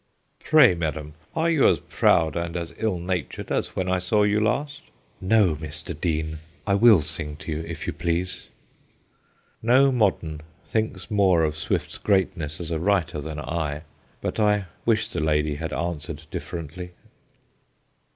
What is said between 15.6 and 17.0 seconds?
answered differently.